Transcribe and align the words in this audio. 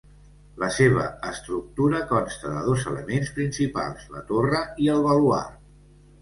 La 0.61 0.67
seva 0.77 1.03
estructura 1.31 1.99
consta 2.11 2.53
de 2.55 2.63
dos 2.69 2.87
elements 2.93 3.29
principals: 3.37 4.09
la 4.15 4.25
torre 4.33 4.63
i 4.87 4.91
el 4.97 5.07
baluard. 5.11 5.63